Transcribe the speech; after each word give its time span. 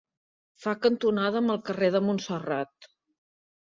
Fa 0.63 0.71
cantonada 0.85 1.41
amb 1.43 1.55
el 1.57 1.61
carrer 1.69 1.91
de 1.97 2.03
Montserrat. 2.07 2.93